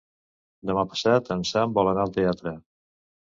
[0.69, 2.55] Demà passat en Sam vol anar al teatre.